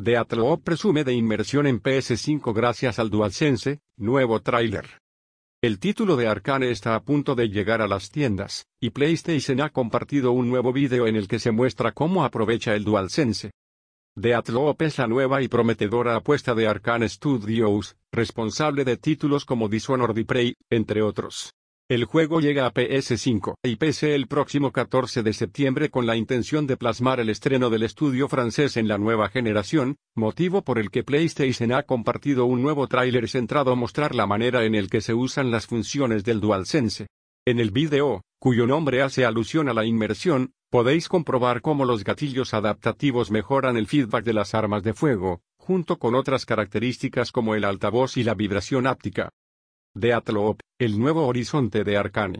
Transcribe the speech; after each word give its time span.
Deathloop 0.00 0.64
presume 0.64 1.04
de 1.04 1.12
inmersión 1.12 1.68
en 1.68 1.80
PS5 1.80 2.52
gracias 2.52 2.98
al 2.98 3.10
DualSense, 3.10 3.78
nuevo 3.96 4.40
tráiler. 4.42 5.00
El 5.62 5.78
título 5.78 6.16
de 6.16 6.26
Arcane 6.26 6.72
está 6.72 6.96
a 6.96 7.04
punto 7.04 7.36
de 7.36 7.48
llegar 7.48 7.80
a 7.80 7.86
las 7.86 8.10
tiendas, 8.10 8.66
y 8.80 8.90
PlayStation 8.90 9.60
ha 9.60 9.70
compartido 9.70 10.32
un 10.32 10.50
nuevo 10.50 10.72
vídeo 10.72 11.06
en 11.06 11.14
el 11.14 11.28
que 11.28 11.38
se 11.38 11.52
muestra 11.52 11.92
cómo 11.92 12.24
aprovecha 12.24 12.74
el 12.74 12.82
DualSense. 12.82 13.52
Deathloop 14.16 14.82
es 14.82 14.98
la 14.98 15.06
nueva 15.06 15.42
y 15.42 15.48
prometedora 15.48 16.16
apuesta 16.16 16.56
de 16.56 16.66
Arcane 16.66 17.08
Studios, 17.08 17.96
responsable 18.10 18.84
de 18.84 18.96
títulos 18.96 19.44
como 19.44 19.68
Dishonored 19.68 20.16
y 20.16 20.24
Prey, 20.24 20.54
entre 20.70 21.02
otros. 21.02 21.54
El 21.94 22.06
juego 22.06 22.40
llega 22.40 22.66
a 22.66 22.74
PS5 22.74 23.54
y 23.62 23.76
PC 23.76 24.16
el 24.16 24.26
próximo 24.26 24.72
14 24.72 25.22
de 25.22 25.32
septiembre 25.32 25.90
con 25.90 26.06
la 26.06 26.16
intención 26.16 26.66
de 26.66 26.76
plasmar 26.76 27.20
el 27.20 27.30
estreno 27.30 27.70
del 27.70 27.84
estudio 27.84 28.28
francés 28.28 28.76
en 28.76 28.88
la 28.88 28.98
nueva 28.98 29.28
generación, 29.28 29.94
motivo 30.16 30.62
por 30.64 30.80
el 30.80 30.90
que 30.90 31.04
PlayStation 31.04 31.70
ha 31.70 31.84
compartido 31.84 32.46
un 32.46 32.62
nuevo 32.62 32.88
tráiler 32.88 33.28
centrado 33.28 33.70
a 33.70 33.76
mostrar 33.76 34.12
la 34.12 34.26
manera 34.26 34.64
en 34.64 34.74
el 34.74 34.90
que 34.90 35.00
se 35.00 35.14
usan 35.14 35.52
las 35.52 35.68
funciones 35.68 36.24
del 36.24 36.40
DualSense. 36.40 37.06
En 37.46 37.60
el 37.60 37.70
vídeo, 37.70 38.22
cuyo 38.40 38.66
nombre 38.66 39.00
hace 39.00 39.24
alusión 39.24 39.68
a 39.68 39.72
la 39.72 39.84
inmersión, 39.84 40.50
podéis 40.72 41.06
comprobar 41.06 41.60
cómo 41.60 41.84
los 41.84 42.02
gatillos 42.02 42.54
adaptativos 42.54 43.30
mejoran 43.30 43.76
el 43.76 43.86
feedback 43.86 44.24
de 44.24 44.32
las 44.32 44.56
armas 44.56 44.82
de 44.82 44.94
fuego, 44.94 45.42
junto 45.58 46.00
con 46.00 46.16
otras 46.16 46.44
características 46.44 47.30
como 47.30 47.54
el 47.54 47.62
altavoz 47.62 48.16
y 48.16 48.24
la 48.24 48.34
vibración 48.34 48.88
áptica. 48.88 49.30
Deathloop, 49.96 50.58
el 50.80 50.98
nuevo 50.98 51.24
horizonte 51.24 51.84
de 51.84 51.96
Arcane. 51.96 52.38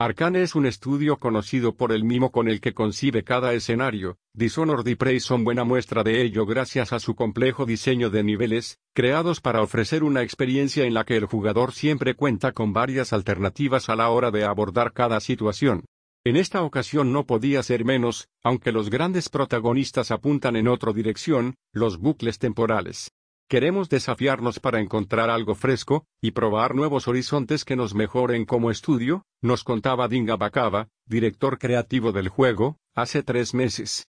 Arcane 0.00 0.42
es 0.42 0.56
un 0.56 0.66
estudio 0.66 1.18
conocido 1.18 1.76
por 1.76 1.92
el 1.92 2.02
mimo 2.02 2.32
con 2.32 2.48
el 2.48 2.60
que 2.60 2.74
concibe 2.74 3.22
cada 3.22 3.52
escenario, 3.52 4.16
Dishonored 4.34 4.84
y 4.88 4.96
Prey 4.96 5.20
son 5.20 5.44
buena 5.44 5.62
muestra 5.62 6.02
de 6.02 6.20
ello 6.20 6.46
gracias 6.46 6.92
a 6.92 6.98
su 6.98 7.14
complejo 7.14 7.64
diseño 7.64 8.10
de 8.10 8.24
niveles, 8.24 8.80
creados 8.92 9.40
para 9.40 9.62
ofrecer 9.62 10.02
una 10.02 10.22
experiencia 10.22 10.84
en 10.84 10.94
la 10.94 11.04
que 11.04 11.16
el 11.16 11.26
jugador 11.26 11.72
siempre 11.72 12.14
cuenta 12.16 12.50
con 12.50 12.72
varias 12.72 13.12
alternativas 13.12 13.88
a 13.88 13.94
la 13.94 14.08
hora 14.08 14.32
de 14.32 14.42
abordar 14.44 14.92
cada 14.92 15.20
situación. 15.20 15.84
En 16.24 16.34
esta 16.34 16.62
ocasión 16.64 17.12
no 17.12 17.24
podía 17.24 17.62
ser 17.62 17.84
menos, 17.84 18.26
aunque 18.42 18.72
los 18.72 18.90
grandes 18.90 19.28
protagonistas 19.28 20.10
apuntan 20.10 20.56
en 20.56 20.66
otra 20.66 20.92
dirección, 20.92 21.54
los 21.72 21.98
bucles 21.98 22.40
temporales. 22.40 23.12
Queremos 23.50 23.88
desafiarnos 23.88 24.60
para 24.60 24.80
encontrar 24.80 25.28
algo 25.28 25.56
fresco, 25.56 26.06
y 26.22 26.30
probar 26.30 26.76
nuevos 26.76 27.08
horizontes 27.08 27.64
que 27.64 27.74
nos 27.74 27.96
mejoren 27.96 28.44
como 28.44 28.70
estudio, 28.70 29.24
nos 29.42 29.64
contaba 29.64 30.06
Dinga 30.06 30.36
Bakava, 30.36 30.86
director 31.04 31.58
creativo 31.58 32.12
del 32.12 32.28
juego, 32.28 32.78
hace 32.94 33.24
tres 33.24 33.52
meses. 33.52 34.06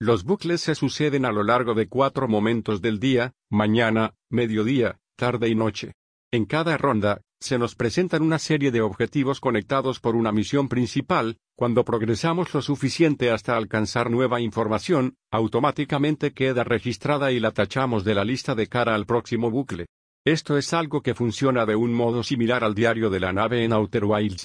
Los 0.00 0.24
bucles 0.24 0.62
se 0.62 0.74
suceden 0.74 1.24
a 1.26 1.30
lo 1.30 1.44
largo 1.44 1.74
de 1.74 1.86
cuatro 1.86 2.26
momentos 2.26 2.82
del 2.82 2.98
día, 2.98 3.34
mañana, 3.48 4.14
mediodía, 4.28 4.98
tarde 5.16 5.48
y 5.48 5.54
noche. 5.54 5.92
En 6.32 6.44
cada 6.44 6.76
ronda, 6.76 7.20
se 7.38 7.58
nos 7.58 7.76
presentan 7.76 8.22
una 8.22 8.40
serie 8.40 8.72
de 8.72 8.80
objetivos 8.80 9.38
conectados 9.38 10.00
por 10.00 10.16
una 10.16 10.32
misión 10.32 10.68
principal, 10.68 11.38
cuando 11.62 11.84
progresamos 11.84 12.52
lo 12.54 12.60
suficiente 12.60 13.30
hasta 13.30 13.56
alcanzar 13.56 14.10
nueva 14.10 14.40
información, 14.40 15.14
automáticamente 15.30 16.32
queda 16.32 16.64
registrada 16.64 17.30
y 17.30 17.38
la 17.38 17.52
tachamos 17.52 18.02
de 18.02 18.16
la 18.16 18.24
lista 18.24 18.56
de 18.56 18.66
cara 18.66 18.96
al 18.96 19.06
próximo 19.06 19.48
bucle. 19.48 19.86
Esto 20.26 20.58
es 20.58 20.72
algo 20.72 21.02
que 21.02 21.14
funciona 21.14 21.64
de 21.64 21.76
un 21.76 21.94
modo 21.94 22.24
similar 22.24 22.64
al 22.64 22.74
diario 22.74 23.10
de 23.10 23.20
la 23.20 23.32
nave 23.32 23.62
en 23.62 23.72
Outer 23.72 24.04
Wilds. 24.04 24.44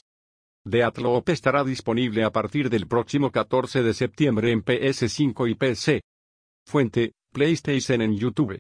Deathloop 0.63 1.27
estará 1.29 1.63
disponible 1.63 2.23
a 2.23 2.31
partir 2.31 2.69
del 2.69 2.85
próximo 2.85 3.31
14 3.31 3.81
de 3.81 3.95
septiembre 3.95 4.51
en 4.51 4.63
PS5 4.63 5.49
y 5.49 5.55
PC. 5.55 6.01
Fuente, 6.67 7.13
PlayStation 7.33 8.03
en 8.03 8.15
YouTube. 8.15 8.55